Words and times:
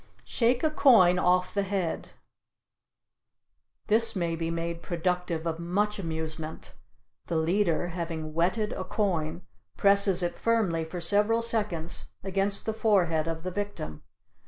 Shake 0.25 0.63
a 0.63 0.71
Coin 0.71 1.19
off 1.19 1.53
the 1.53 1.61
Head. 1.61 2.09
This 3.85 4.15
may 4.15 4.35
be 4.35 4.49
made 4.49 4.81
productive 4.81 5.45
of 5.45 5.59
much 5.59 5.99
amusement. 5.99 6.73
The 7.27 7.35
leader, 7.35 7.89
having 7.89 8.33
wetted 8.33 8.73
a 8.73 8.83
coin, 8.83 9.43
presses 9.77 10.23
it 10.23 10.39
firmly 10.39 10.85
for 10.85 10.99
several 11.01 11.43
seconds 11.43 12.09
against 12.23 12.65
the 12.65 12.73
forehead 12.73 13.27
of 13.27 13.43
the 13.43 13.51
victim. 13.51 14.01